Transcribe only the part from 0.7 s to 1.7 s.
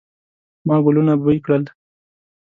ګلونه بوی کړل